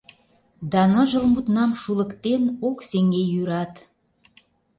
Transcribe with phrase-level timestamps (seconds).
[0.71, 3.73] Да ныжыл мутнам шулыктен Ок сеҥе йӱрат.